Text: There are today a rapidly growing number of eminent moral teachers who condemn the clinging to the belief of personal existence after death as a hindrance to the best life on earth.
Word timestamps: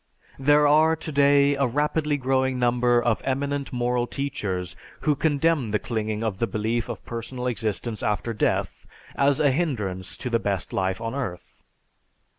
There 0.39 0.65
are 0.65 0.95
today 0.95 1.53
a 1.55 1.67
rapidly 1.67 2.17
growing 2.17 2.57
number 2.57 2.99
of 2.99 3.21
eminent 3.23 3.71
moral 3.71 4.07
teachers 4.07 4.75
who 5.01 5.15
condemn 5.15 5.69
the 5.69 5.77
clinging 5.77 6.21
to 6.21 6.31
the 6.31 6.47
belief 6.47 6.89
of 6.89 7.05
personal 7.05 7.45
existence 7.45 8.01
after 8.01 8.33
death 8.33 8.87
as 9.15 9.39
a 9.39 9.51
hindrance 9.51 10.17
to 10.17 10.31
the 10.31 10.39
best 10.39 10.73
life 10.73 10.99
on 10.99 11.13
earth. 11.13 11.61